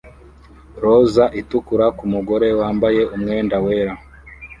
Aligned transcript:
roza 0.81 1.25
itukura 1.41 1.85
kumugore 1.97 2.47
wambaye 2.59 3.01
umwenda 3.15 3.55
wera 3.65 3.93